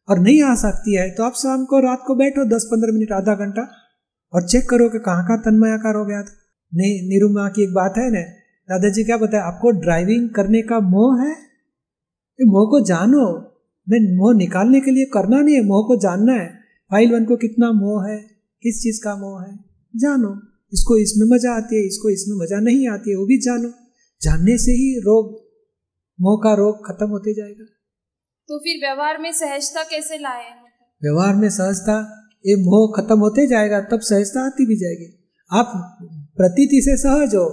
और 0.08 0.18
नहीं 0.20 0.42
आ 0.44 0.54
सकती 0.56 0.94
है 0.96 1.08
तो 1.10 1.22
आप 1.22 1.34
शाम 1.36 1.64
को 1.64 1.80
रात 1.80 2.02
को 2.06 2.14
बैठो 2.16 2.44
दस 2.48 2.66
पंद्रह 2.70 2.92
मिनट 2.92 3.12
आधा 3.14 3.34
घंटा 3.36 3.64
और 4.32 4.46
चेक 4.48 4.68
करो 4.70 4.88
कि 4.88 4.98
कहाँ 5.00 5.24
कहाँ 5.26 5.38
तन्मयाकार 5.40 5.96
हो 5.96 6.04
गया 6.04 6.22
था। 6.22 6.32
नहीं 6.72 6.94
निरुमा 7.08 7.48
की 7.48 7.62
एक 7.62 7.72
बात 7.74 7.98
है 7.98 8.08
ना 8.12 8.22
दादाजी 8.68 9.04
क्या 9.04 9.16
बताया 9.16 9.42
आपको 9.44 9.70
ड्राइविंग 9.80 10.28
करने 10.30 10.60
का 10.62 10.80
मोह 10.86 11.20
है? 11.20 11.30
ये 11.30 12.46
मोह 12.46 12.66
को 12.70 12.80
जानो। 12.86 13.26
मैं 13.86 14.00
मोह 14.16 14.34
निकालने 14.36 14.80
के 14.80 14.90
लिए 14.90 15.04
करना 15.12 15.40
नहीं 15.40 15.54
है 15.54 15.62
मोह 15.64 15.86
को 15.88 15.96
जानना 16.00 16.32
है। 16.32 16.48
फ़ाइल 16.90 17.12
वन 17.12 17.24
को 17.24 17.36
कितना 17.36 17.70
मोह 17.74 18.08
है 18.08 18.18
किस 18.62 18.82
चीज़ 18.82 19.00
का 19.04 19.14
मोह 19.16 19.42
है 19.42 19.54
जानो। 19.94 20.32
इसको 20.72 20.96
इसमें 20.98 21.26
मज़ा 21.28 21.56
आती 21.56 21.76
है 21.76 21.86
इसको 21.86 22.10
इसमें 22.10 22.36
मज़ा 22.36 22.60
नहीं 22.60 22.88
आती 22.88 23.10
है 23.10 23.16
वो 23.16 23.26
भी 23.26 23.38
जानो। 23.40 23.70
जानने 24.22 24.56
से 24.58 24.72
ही 24.72 24.88
रोग 25.00 25.34
मोह 26.18 26.36
का 26.44 26.54
रोग 26.54 26.86
खत्म 26.86 27.08
होते 27.08 27.34
जाएगा। 27.34 27.64
तो 28.48 28.58
फिर 28.58 28.80
व्यवहार 28.80 29.18
में 29.18 29.32
सहजता 29.32 29.82
कैसे 29.84 30.18
लाए? 30.18 30.48
व्यवहार 31.02 31.34
में 31.36 31.48
सहजता 31.50 31.96
ये 32.46 32.56
मोह 32.64 32.92
खत्म 32.96 33.18
होते 33.18 33.46
जाएगा 33.46 33.80
तब 33.90 34.00
सहजता 34.02 34.44
आती 34.46 34.66
भी 34.66 34.76
जाएगी। 34.76 35.08
आप 35.50 35.72
प्रतीति 36.36 36.80
से 36.82 36.96
सहज 36.98 37.34
हो 37.34 37.46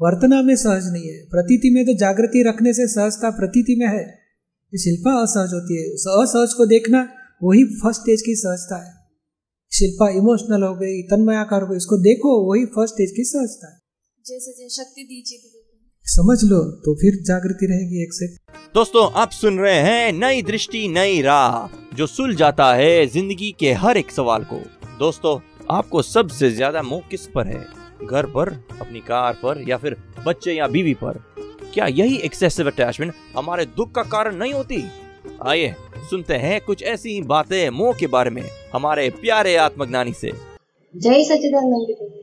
वर्तना 0.00 0.40
में 0.42 0.54
सहज 0.56 0.92
नहीं 0.92 1.08
है। 1.08 1.18
प्रतीति 1.26 1.70
में 1.70 1.84
तो 1.86 1.94
जागृति 1.98 2.42
रखने 2.48 2.72
से 2.72 2.86
सहजता 2.88 3.30
प्रतीति 3.30 3.76
में 3.80 3.86
है। 3.88 4.02
ये 4.02 4.78
शिल्पा 4.78 5.12
असहज 5.22 5.52
होती 5.54 5.76
है। 5.76 5.88
असहज 6.22 6.54
को 6.54 6.66
देखना 6.66 7.08
वही 7.42 7.64
फ़र्स्ट 7.74 8.00
स्टेज 8.00 8.22
की 8.22 8.34
सहजता 8.36 8.76
है। 8.76 8.92
शिल्पा 9.72 10.08
इमोशनल 10.10 10.62
हो 10.62 10.74
गई 10.74 11.02
तन्मयाकार 11.10 11.62
हो 11.62 11.68
गई 11.68 11.76
इसको 11.76 11.96
देखो 12.02 12.30
वही 12.46 12.64
फ़र्स्ट 12.68 12.94
स्टेज 12.94 13.10
की 13.10 13.24
सहजता 13.24 13.68
है? 13.68 13.78
जैसे 14.24 14.52
जैसे 14.52 14.68
शक्ति 14.76 15.02
दीजिए 15.02 15.58
समझ 16.06 16.38
लो 16.44 16.58
तो 16.84 16.94
फिर 16.94 17.18
जागृति 17.24 17.66
रहेगी 17.66 18.02
एक 18.02 18.12
से। 18.12 18.26
दोस्तों 18.74 19.10
आप 19.20 19.30
सुन 19.30 19.58
रहे 19.58 19.78
हैं 19.80 20.12
नई 20.12 20.42
दृष्टि 20.42 20.86
नई 20.88 21.20
राह 21.22 21.94
जो 21.96 22.06
सुल 22.06 22.34
जाता 22.36 22.72
है 22.74 23.06
ज़िंदगी 23.06 23.50
के 23.60 23.72
हर 23.74 23.96
एक 23.96 24.10
सवाल 24.10 24.44
को। 24.44 24.60
दोस्तों 24.98 25.38
आपको 25.70 26.02
सबसे 26.02 26.50
ज़्यादा 26.50 26.82
मोह 26.82 27.02
किस 27.10 27.26
पर 27.26 27.46
है? 27.46 27.64
घर 28.04 28.26
पर 28.26 28.48
अपनी 28.80 29.00
कार 29.00 29.38
पर 29.42 29.64
या 29.68 29.76
फिर 29.76 29.96
बच्चे 30.26 30.52
या 30.52 30.66
बीवी 30.68 30.94
पर? 30.94 31.22
क्या 31.74 31.86
यही 31.88 32.16
एक्सेसिव 32.20 32.66
अटैचमेंट 32.66 33.12
हमारे 33.36 33.64
दुख 33.76 33.94
का 33.94 34.02
कारण 34.10 34.36
नहीं 34.36 34.52
होती? 34.52 34.84
आइए 35.42 35.74
सुनते 36.00 36.34
हैं 36.36 36.60
कुछ 36.60 36.82
ऐसी 36.84 37.12
ही 37.12 37.20
बातें 37.28 37.70
मोह 37.70 37.92
के 37.92 38.06
बारे 38.06 38.30
में 38.30 38.42
हमारे 38.74 39.08
प्यारे 39.20 39.56
आत्मज्ञानी 39.58 40.12
से। 40.12 40.32
जय 40.94 41.22
सच्चिदानंद 41.24 41.94
प्रभु 41.98 42.22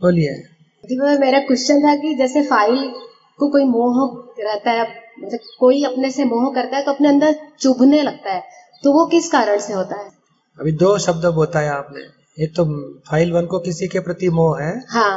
बोलिए। 0.00 1.16
मेरा 1.18 1.38
क्वेश्चन 1.40 1.80
था 1.82 1.94
कि 1.96 2.14
जैसे 2.14 2.42
फ़ाइल 2.42 2.92
को 3.38 3.48
कोई 3.48 3.64
मोह 3.66 3.96
रहता 4.40 4.70
है 4.70 4.86
मतलब 5.20 5.40
कोई 5.60 5.82
अपने 5.84 6.10
से 6.10 6.24
मोह 6.24 6.52
करता 6.54 6.76
है 6.76 6.84
तो 6.84 6.92
अपने 6.92 7.08
अंदर 7.08 7.34
चुभने 7.60 8.02
लगता 8.02 8.32
है 8.32 8.42
तो 8.84 8.92
वो 8.92 9.06
किस 9.06 9.30
कारण 9.32 9.58
से 9.58 9.72
होता 9.72 9.96
है? 9.96 10.10
अभी 10.58 10.72
दो 10.74 10.96
शब्द 10.98 11.26
बताया 11.36 11.72
आपने। 11.74 12.00
एक 12.44 12.54
तो 12.56 12.64
फ़ाइल 13.10 13.32
वन 13.32 13.46
को 13.46 13.58
किसी 13.58 13.86
के 13.88 14.00
प्रति 14.00 14.28
मोह 14.30 14.60
है 14.62 14.72
हाँ। 14.90 15.16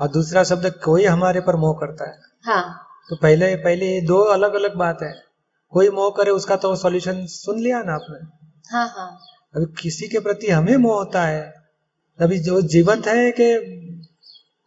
और 0.00 0.08
दूसरा 0.08 0.44
शब्द 0.44 0.72
कोई 0.84 1.04
हमारे 1.04 1.40
पर 1.40 1.56
मोह 1.56 1.74
करता 1.80 2.08
है। 2.10 2.16
हाँ। 2.44 2.64
तो 3.10 3.16
पहले 3.16 3.54
पहले 3.58 3.86
ये 3.86 4.00
दो 4.06 4.18
अलग 4.32 4.54
अलग 4.54 4.76
बात 4.76 5.02
है। 5.02 5.12
कोई 5.72 5.88
मोह 5.88 6.10
करे 6.16 6.30
उसका 6.30 6.56
तो 6.56 6.76
सॉल्यूशन 6.76 7.26
सुन 7.26 7.60
लिया 7.60 7.82
ना 7.82 7.94
आपने। 7.94 8.18
हाँ 8.72 8.88
हाँ। 8.88 9.18
अभी 9.56 9.64
किसी 9.82 10.08
के 10.08 10.18
प्रति 10.18 10.50
हमें 10.50 10.76
मोह 10.76 10.94
होता 10.94 11.22
है। 11.22 11.54
अभी 12.20 12.38
जो 12.38 12.62
जीवंत 12.62 13.06
है 13.06 13.32
कि 13.32 13.54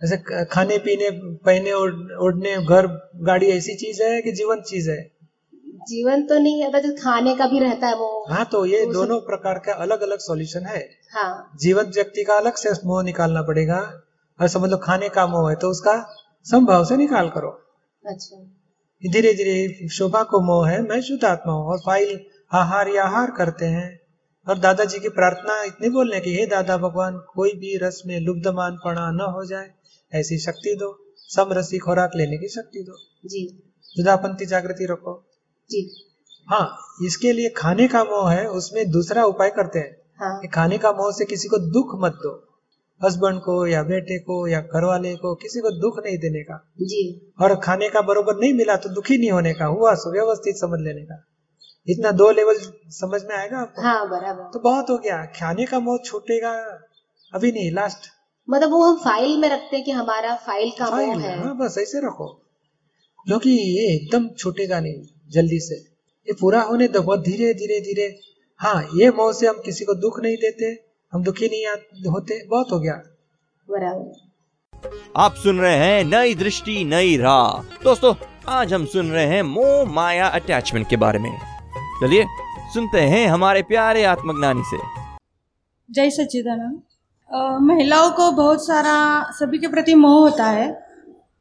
जैसे 0.02 0.46
खाने 0.46 0.78
पीने 0.78 1.10
पहने 1.34 1.74
ओढ़ने 2.16 2.66
घर 2.66 2.88
गाड़ी 3.16 3.46
ऐसी 3.46 3.76
चीज़ 3.76 4.04
है 4.04 4.22
कि 4.22 4.32
जीवंत 4.32 4.64
चीज़ 4.64 4.92
है? 4.92 5.16
जीवन 5.90 6.28
तो 6.28 6.40
नहीं 6.40 6.64
है 6.64 6.82
जो 6.82 7.04
खाने 7.04 7.36
का 7.36 7.46
भी 7.46 7.60
रहता 7.60 7.88
है 7.88 7.96
वो। 7.96 8.26
हाँ 8.30 8.46
तो 8.46 8.66
ये 8.66 8.86
दोनों 8.86 9.20
प्रकार 9.20 9.58
का 9.58 9.74
अलग 9.74 10.02
अलग 10.02 10.18
सॉल्यूशन 10.20 10.66
है। 10.66 10.90
हाँ। 11.12 11.52
जीवंत 11.62 11.88
व्यक्ति 11.88 12.24
का 12.24 12.38
अलग 12.38 12.56
से 12.56 12.70
मोह 12.70 13.04
निकालना 13.04 13.42
पड़ेगा। 13.42 14.02
और 14.42 14.48
समझ 14.48 14.70
लो 14.70 14.78
खाने 14.78 15.10
का 15.10 15.28
मोह 15.28 15.50
है 15.50 15.56
तो 15.56 15.70
उसका 15.70 16.08
संभव 16.44 16.86
से 16.86 16.98
निकाल 16.98 17.30
करो। 17.30 17.50
अच्छा। 18.06 18.55
धीरे 19.12 19.34
धीरे 19.34 19.88
शोभा 19.88 20.24
को 20.24 20.40
मोह 20.42 20.70
है 20.70 20.82
मैं 20.82 21.02
शुद्ध 21.02 21.26
आत्मा 21.26 21.54
हूँ 21.54 21.66
और 21.66 21.78
फ़ाइल 21.78 22.20
आहार 22.54 22.88
या 22.88 23.04
आहार 23.04 23.32
करते 23.32 23.66
हैं। 23.66 24.00
और 24.48 24.60
दादाजी 24.60 25.00
की 25.00 25.10
प्रार्थना 25.10 25.64
इतनी 25.64 25.90
बोलने 25.90 26.20
की 26.20 26.34
हे 26.36 26.46
दादा 26.46 26.78
भगवान 26.78 27.18
कोई 27.36 27.52
भी 27.52 27.78
रस 27.78 28.02
में 28.06 28.20
लुब्धमान 28.20 28.78
पड़ा 28.86 29.12
न 29.12 29.22
हो 29.22 29.46
जाए 29.46 29.70
ऐसी 30.14 30.38
शक्ति 30.38 30.76
दो 30.76 31.14
समरसी 31.18 31.78
खुराक 31.78 32.12
लेने 32.16 32.38
की 32.38 32.48
शक्ति 32.48 32.84
दो। 32.84 32.98
जी। 33.26 33.62
जुदापंथी 33.98 34.46
जागृति 34.46 34.86
रखो 34.86 35.28
जी। 35.72 35.90
हाँ 36.48 36.78
इसके 37.04 37.32
लिए 37.32 37.50
खाने 37.50 37.88
का 37.88 38.04
मोह 38.04 38.32
है 38.32 38.48
उसमें 38.48 38.92
दूसरा 38.92 39.26
उपाय 39.26 39.50
करते 39.50 39.80
हैं। 39.80 39.98
हाँ। 40.20 40.42
खाने 40.48 40.78
का 40.78 40.92
मोह 40.92 41.12
से 41.12 41.26
किसी 41.26 41.48
को 41.48 41.58
दुख 41.58 42.02
मत 42.02 42.12
दो। 42.12 42.45
हस्बैंड 43.04 43.40
को 43.40 43.68
या 43.68 43.84
बेटे 43.84 44.20
को 44.20 44.48
या 44.48 44.62
घर 44.62 44.84
वाले 44.84 45.16
को 45.16 45.36
किसी 45.36 45.60
को 45.60 45.72
दुख 45.72 46.06
नहीं 46.06 46.18
देने 46.18 46.44
का। 46.44 46.74
जी। 46.82 47.32
और 47.42 47.56
खाने 47.56 47.90
का 47.90 48.02
बरोबर 48.02 48.36
नहीं 48.36 48.54
मिला 48.54 48.76
तो 48.76 48.90
दुखी 48.90 49.18
नहीं 49.18 49.32
होने 49.32 49.54
का 49.54 49.66
हुआ 49.66 49.94
सुव्यवस्थित 49.96 50.56
समझ 50.56 50.80
लेने 50.80 51.02
का। 51.02 51.26
इतना 51.88 52.12
दो 52.12 52.32
लेवल 52.32 52.56
समझ 52.90 53.22
में 53.24 53.36
आएगा 53.36 53.58
आपको? 53.58 53.82
हाँ 53.82 54.10
बराबर। 54.10 54.44
तो 54.44 54.60
बहुत 54.60 54.90
हो 54.90 54.98
गया। 54.98 55.26
खाने 55.26 55.66
का 55.66 55.80
मोह 55.80 55.98
छूटेगा 56.06 56.52
अभी 57.34 57.52
नहीं 57.52 57.72
लास्ट 57.72 58.00
मतलब 58.50 58.70
वो 58.70 58.84
हम 58.84 58.98
फ़ाइल 58.98 59.38
में 59.38 59.50
रखते 59.50 59.76
हैं 59.76 59.86
कि 59.86 59.92
हमारा 59.92 60.36
फ़ाइल 60.36 60.72
का 60.80 60.90
मोह 60.90 61.22
है। 61.22 61.40
हाँ 61.40 61.58
बस 61.58 61.76
ऐसे 61.78 62.00
रखो। 62.00 62.28
क्योंकि 63.28 63.50
ये 63.50 63.96
एकदम 63.96 64.30
छूटेगा 64.30 64.80
नहीं 64.80 65.04
जल्दी 65.32 65.60
से। 65.60 65.76
ये 66.28 66.34
पूरा 66.34 66.62
होने 66.62 66.88
दो 66.88 67.02
बहुत 67.02 67.20
धीरे 67.20 67.54
धीरे 67.54 67.80
धीरे। 67.80 68.20
हाँ 68.58 68.84
ये 68.84 69.10
मोह 69.10 69.34
से 69.34 69.48
हम 69.48 69.62
किसी 69.66 69.86
को 69.86 69.94
दुख 69.94 70.20
नहीं 70.20 70.36
देते। 70.36 70.85
हम 71.16 71.24
दुखी 71.24 71.46
नहीं 71.46 71.66
होते 72.12 72.46
बहुत 72.48 72.72
हो 72.72 72.80
गया। 72.80 72.94
बराबर। 73.68 75.12
आप 75.18 75.36
सुन 75.36 75.60
रहे 75.60 75.76
हैं 75.76 76.04
नई 76.04 76.34
दृष्टि 76.36 76.84
नई 76.86 77.16
राह। 77.18 77.62
दोस्तों 77.84 78.14
आज 78.48 78.74
हम 78.74 78.86
सुन 78.86 79.12
रहे 79.12 79.26
हैं 79.26 79.42
मोह 79.44 79.86
माया 79.86 80.28
अटैचमेंट 80.30 80.90
के 80.90 80.96
बारे 80.96 81.20
में। 81.20 81.38
चलिए 82.02 82.26
सुनते 82.74 83.02
हैं 83.02 83.28
हमारे 83.28 83.62
प्यारे 83.62 84.04
आत्मज्ञानी 84.04 84.64
से। 84.66 84.78
जय 85.90 86.10
सच्चिदानंद। 86.10 86.82
महिलाओं 87.62 88.12
को 88.12 88.32
बहुत 88.32 88.66
सारा 88.66 88.98
सभी 89.32 89.58
के 89.58 89.68
प्रति 89.68 89.96
मोह 89.96 90.20
होता 90.22 90.46
है 90.46 90.68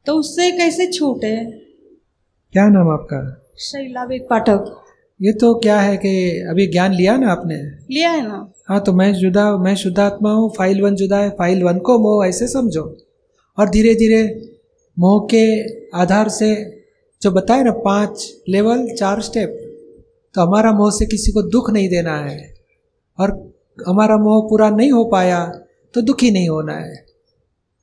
तो 0.05 0.13
उससे 0.13 0.51
कैसे 0.51 0.91
छूटे? 0.91 1.35
क्या 2.53 2.67
नाम 2.69 2.89
आपका? 2.89 3.19
शैला 3.59 4.03
वेद 4.03 4.27
पाठक। 4.29 4.84
ये 5.19 5.31
तो 5.31 5.53
क्या 5.55 5.79
है 5.79 5.95
कि 5.97 6.09
अभी 6.49 6.65
ज्ञान 6.67 6.93
लिया 6.93 7.15
ना 7.17 7.31
आपने? 7.31 7.55
लिया 7.91 8.09
है 8.11 8.21
ना। 8.21 8.53
हाँ 8.69 8.79
तो 8.83 8.93
मैं 8.93 9.13
जुदा 9.13 9.45
मैं 9.57 9.75
शुद्धात्मा 9.75 10.31
हूँ 10.31 10.49
फ़ाइल 10.57 10.81
वन 10.81 10.95
जुदा 10.95 11.17
है 11.17 11.29
फ़ाइल 11.29 11.63
वन 11.63 11.77
को 11.79 11.97
मोह 11.99 12.25
ऐसे 12.27 12.47
समझो। 12.47 12.83
और 13.57 13.69
धीरे 13.69 13.93
धीरे 13.95 14.23
मोह 14.97 15.19
के 15.33 15.45
आधार 15.97 16.29
से 16.29 16.53
जो 17.21 17.31
बताए 17.31 17.63
ना 17.63 17.71
पाँच 17.85 18.25
लेवल 18.49 18.85
चार 18.95 19.21
स्टेप 19.21 19.61
तो 20.35 20.41
हमारा 20.41 20.71
मोह 20.71 20.91
से 20.91 21.05
किसी 21.05 21.31
को 21.31 21.41
दुख 21.41 21.69
नहीं 21.71 21.89
देना 21.89 22.17
है। 22.17 22.37
और 23.19 23.31
हमारा 23.87 24.17
मोह 24.17 24.41
पूरा 24.49 24.69
नहीं 24.69 24.91
हो 24.91 25.03
पाया 25.05 25.45
तो 25.93 26.01
दुखी 26.01 26.31
नहीं 26.31 26.49
होना 26.49 26.73
है। 26.73 26.93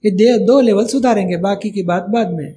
ये 0.05 0.11
दे 0.11 0.39
दो 0.47 0.61
लेवल 0.61 0.87
सुधारेंगे 0.87 1.37
बाकी 1.39 1.71
की 1.71 1.83
बात 1.83 2.07
बाद 2.11 2.33
में। 2.33 2.55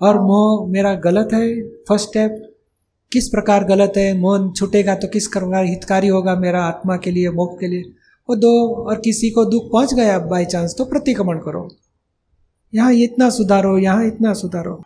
और 0.00 0.20
मोह 0.20 0.66
मेरा 0.72 0.94
गलत 1.04 1.28
है 1.32 1.46
फ़र्स्ट 1.88 2.08
स्टेप 2.08 2.53
किस 3.14 3.28
प्रकार 3.28 3.64
गलत 3.64 3.92
है 3.96 4.12
मोह 4.18 4.52
छूटेगा 4.52 4.94
तो 4.96 5.08
किस 5.08 5.26
प्रकार 5.28 5.64
हितकारी 5.66 6.08
होगा 6.10 6.34
मेरा 6.38 6.62
आत्मा 6.64 6.96
के 6.98 7.10
लिए 7.10 7.30
मोक्ष 7.32 7.60
के 7.60 7.68
लिए। 7.68 7.82
वो 8.28 8.36
दो 8.38 8.52
और 8.84 9.00
किसी 9.00 9.30
को 9.30 9.44
दुख 9.50 9.70
पहुँच 9.72 9.94
गया 9.94 10.18
बाई 10.26 10.44
चांस 10.46 10.74
तो 10.78 10.84
प्रतिक्रमण 10.86 11.38
करो। 11.40 11.68
यहाँ 12.72 12.92
इतना 12.94 13.28
सुधारो 13.30 13.76
यहाँ 13.80 14.06
इतना 14.06 14.32
सुधारो। 14.34 14.82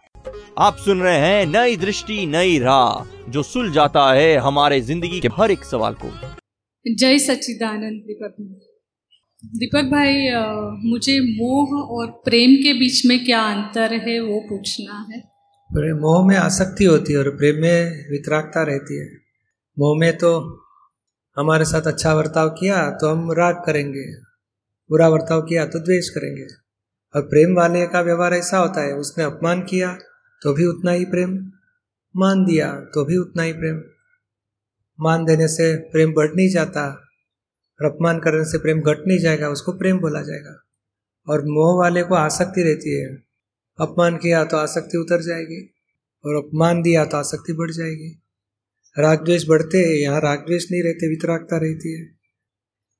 आप 0.58 0.76
सुन 0.78 1.00
रहे 1.00 1.18
हैं 1.18 1.46
नई 1.48 1.76
दृष्टि 1.78 2.24
नई 2.28 2.58
राह 2.58 3.30
जो 3.30 3.42
सुल 3.44 3.70
जाता 3.72 4.12
है 4.12 4.36
हमारे 4.40 4.80
ज़िंदगी 4.82 5.20
के 5.20 5.28
हर 5.34 5.50
एक 5.50 5.64
सवाल 5.64 5.94
को। 6.02 6.10
जय 6.86 7.18
सच्चिदानंद 7.20 8.02
दीपक 8.06 8.36
दीपक 9.56 9.90
भाई 9.90 10.30
मुझे 10.84 11.18
मोह 11.22 11.74
और 11.96 12.06
प्रेम 12.24 12.54
के 12.62 12.72
बीच 12.78 13.02
में 13.06 13.18
क्या 13.24 13.42
अंतर 13.48 13.94
है 14.00 14.20
वो 14.20 14.40
पूछना 14.48 15.04
है। 15.12 15.22
मोह 15.70 16.26
में 16.26 16.36
आसक्ति 16.36 16.84
होती 16.84 17.12
है 17.12 17.18
और 17.18 17.28
प्रेम 17.30 17.60
में 17.62 18.10
वितरागता 18.10 18.62
रहती 18.62 18.98
है। 18.98 19.06
मोह 19.76 19.98
में 20.00 20.16
तो 20.18 20.30
हमारे 21.36 21.64
साथ 21.64 21.86
अच्छा 21.86 22.14
बर्ताव 22.14 22.48
किया 22.50 22.78
तो 22.90 23.08
हम 23.08 23.32
राग 23.32 23.62
करेंगे, 23.66 24.04
बुरा 24.90 25.10
बर्ताव 25.10 25.42
किया 25.42 25.66
तो 25.66 25.78
द्वेष 25.78 26.08
करेंगे। 26.08 26.46
और 27.14 27.22
प्रेम 27.22 27.54
वाले 27.56 27.86
का 27.86 28.00
व्यवहार 28.00 28.34
ऐसा 28.34 28.58
होता 28.58 28.80
है, 28.80 28.92
उसने 28.94 29.24
अपमान 29.24 29.62
किया 29.62 29.92
तो 30.42 30.54
भी 30.54 30.66
उतना 30.66 30.90
ही 30.90 31.04
प्रेम, 31.04 31.36
मान 32.14 32.44
दिया 32.44 32.72
तो 32.94 33.04
भी 33.04 33.16
उतना 33.16 33.42
ही 33.42 33.52
प्रेम। 33.52 33.82
मान 34.98 35.24
देने 35.24 35.48
से 35.48 35.74
प्रेम 35.92 36.12
बढ़ 36.14 36.34
नहीं 36.34 36.48
जाता 36.48 36.88
और 37.80 37.86
अपमान 37.86 38.18
करने 38.18 38.44
से 38.44 38.58
प्रेम 38.58 38.80
घट 38.80 39.06
नहीं 39.06 39.18
जाएगा, 39.18 39.48
उसको 39.48 39.72
प्रेम 39.72 39.98
बोला 39.98 40.22
जाएगा। 40.22 40.60
और 41.26 41.44
मोह 41.46 41.78
वाले 41.78 42.02
को 42.02 42.14
आसक्ति 42.14 42.62
रहती 42.62 43.00
है 43.00 43.27
अपमान 43.78 44.16
किया 44.16 44.44
तो 44.44 44.56
आसक्ति 44.56 44.98
उतर 44.98 45.22
जाएगी 45.22 45.60
और 46.24 46.36
अपमान 46.36 46.82
दिया 46.82 47.04
तो 47.04 47.16
आसक्ति 47.16 47.52
बढ़ 47.54 47.70
जाएगी। 47.72 48.10
राग 48.96 49.24
द्वेष 49.24 49.46
बढ़ते 49.48 49.78
हैं, 49.78 49.94
यहाँ 49.94 50.20
राग 50.20 50.38
द्वेष 50.46 50.64
नहीं 50.70 50.82
रहते, 50.82 51.08
वितरागता 51.08 51.56
रहती 51.58 51.92
है। 51.92 52.04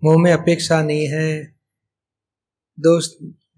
मोह 0.02 0.22
में 0.22 0.32
अपेक्षा 0.32 0.82
नहीं 0.82 1.06
है, 1.08 1.44
दोष 2.78 3.08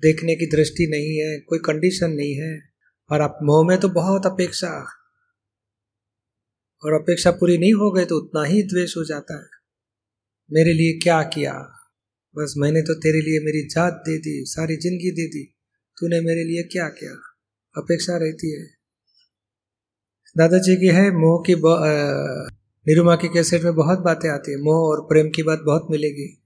देखने 0.02 0.34
की 0.36 0.46
दृष्टि 0.46 0.86
नहीं 0.90 1.16
है, 1.16 1.38
कोई 1.40 1.58
कंडीशन 1.58 2.10
नहीं 2.12 2.34
है। 2.36 2.58
और 3.10 3.20
आप 3.20 3.38
मोह 3.42 3.66
में 3.68 3.76
तो 3.80 3.88
बहुत 3.90 4.26
अपेक्षा, 4.26 4.70
और 6.82 6.92
अपेक्षा 6.94 7.30
पूरी 7.32 7.58
नहीं 7.58 7.72
हो 7.74 7.90
गई 7.92 8.04
तो 8.04 8.16
उतना 8.16 8.44
ही 8.44 8.62
द्वेष 8.64 8.96
हो 8.96 9.04
जाता 9.04 9.34
है। 9.36 9.48
मेरे 10.50 10.72
लिए 10.72 10.98
क्या 10.98 11.22
किया? 11.28 11.52
बस 12.36 12.54
मैंने 12.58 12.82
तो 12.82 12.94
तेरे 12.96 13.20
लिए 13.20 13.40
मेरी 13.40 13.66
जात 13.68 14.02
दे 14.06 14.16
दी, 14.18 14.44
सारी 14.46 14.76
ज़िंदगी 14.78 15.10
दे 15.12 15.26
दी। 15.28 15.42
तूने 16.00 16.20
मेरे 16.20 16.44
लिए 16.44 16.62
क्या 16.62 16.88
किया? 16.88 17.10
अपेक्षा 17.76 18.16
रहती 18.16 18.60
है। 18.60 18.66
दादाजी 20.38 20.76
की 20.76 20.86
है, 20.86 21.10
मोह 21.10 21.42
की 21.50 21.54
निरुमा 22.88 23.16
की 23.16 23.28
कैसेट 23.28 23.62
में 23.62 23.74
बहुत 23.74 23.98
बातें 23.98 24.30
आती 24.30 24.52
है। 24.52 24.58
मोह 24.58 24.74
और 24.74 25.00
प्रेम 25.00 25.28
की 25.28 25.42
बात 25.42 25.60
बहुत 25.66 25.86
मिलेगी। 25.90 26.42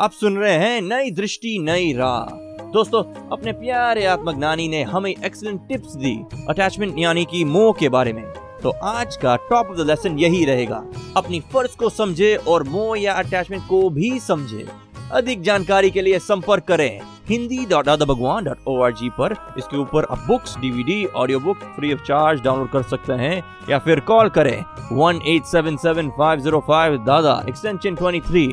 आप 0.00 0.12
सुन 0.12 0.36
रहे 0.36 0.54
हैं 0.54 0.82
नई 0.82 1.10
दृष्टि, 1.10 1.58
नई 1.58 1.92
राह। 1.92 2.24
दोस्तों, 2.72 3.28
अपने 3.28 3.52
प्यारे 3.52 4.04
आत्मज्ञानी 4.04 4.68
ने 4.68 4.82
हमें 4.82 5.14
एक्सीलेंट 5.24 5.68
टिप्स 5.68 5.94
दी 5.94 6.24
अटैचमेंट 6.48 6.94
यानी 6.98 7.24
कि 7.24 7.44
मोह 7.44 7.76
के 7.80 7.88
बारे 7.88 8.12
में। 8.12 8.24
तो 8.62 8.70
आज 8.70 9.16
का 9.16 9.36
टॉप 9.36 9.66
ऑफ़ 9.66 9.78
द 9.78 9.80
लेसन 9.80 10.18
यही 10.18 10.44
रहेगा। 10.44 10.92
अपनी 11.16 11.40
फ़र्ज़ 11.40 11.76
को 11.76 11.90
समझे 11.90 12.36
और 12.36 12.62
मोह 12.62 13.00
या 13.00 13.12
अटैचमेंट 13.12 13.62
को 13.68 13.90
भी 13.90 14.20
समझे। 14.20 14.68
अधिक 15.12 15.42
जानकारी 15.42 15.90
के 15.90 16.02
लिए 16.02 16.18
संपर्क 16.18 16.64
करें। 16.64 17.00
Hindi 17.32 17.64
dot 17.66 17.84
Dada 17.84 18.04
Bhagwan 18.04 18.44
dot 18.44 18.58
O 18.68 18.80
R 18.84 18.92
G 18.94 19.08
पर 19.10 19.34
इसके 19.58 19.76
ऊपर 19.76 20.06
आप 20.10 20.24
books 20.26 20.56
DVD 20.60 21.04
audio 21.16 21.38
book 21.40 21.58
free 21.76 21.92
of 21.92 22.00
charge 22.06 22.40
download 22.42 22.70
कर 22.70 22.82
सकते 22.84 23.12
हैं, 23.12 23.42
या 23.70 23.78
फिर 23.78 24.00
कॉल 24.00 24.28
करें 24.28 24.64
one 24.92 25.20
eight 25.26 25.44
seven 25.46 25.76
seven 25.76 26.10
five 26.18 26.40
zero 26.40 26.60
five 26.66 26.96
Dada 27.04 27.42
extension 27.48 27.94
twenty 27.94 28.20
three 28.28 28.44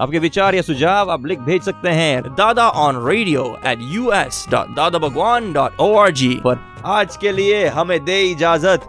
आपके 0.00 0.18
विचार 0.18 0.54
या 0.54 0.62
सुझाव 0.62 1.10
आप 1.10 1.26
लिख 1.26 1.38
भेज 1.40 1.62
सकते 1.62 1.90
हैं 1.90 2.22
Dada 2.34 2.68
on 2.80 3.04
radio 3.06 3.44
at 3.66 3.78
U 3.92 4.10
S 4.12 4.44
dot 4.50 4.74
Dada 4.76 4.98
Bhagwan 4.98 5.52
dot 5.52 5.80
O 5.80 5.94
R 5.98 6.10
G 6.12 6.28
पर। 6.44 6.58
आज 6.98 7.16
के 7.16 7.32
लिए 7.32 7.66
हमें 7.68 7.98
दे 8.04 8.20
इजाज़त। 8.22 8.82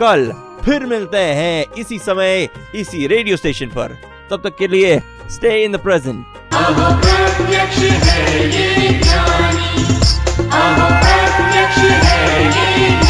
कल 0.00 0.30
फिर 0.64 0.86
मिलते 0.86 1.18
हैं 1.18 1.64
इसी 1.78 1.98
समय, 1.98 2.48
इसी 2.74 3.06
रेडियो 3.06 3.36
स्टेशन 3.36 3.66
पर। 3.76 3.96
तब 4.30 4.42
तक 4.44 4.56
के 4.58 4.68
लिए 4.68 4.98
स्टे 5.30 5.62
इन 5.64 5.72
द 5.72 5.80
प्रेजेंट 5.82 6.24
प्रत्यक्ष 7.68 8.08
है 8.08 8.46
ये 8.48 8.88
ज्ञानी। 8.98 9.84
प्रत्यक्ष 11.00 11.78
है 11.78 12.46
ये 12.46 13.07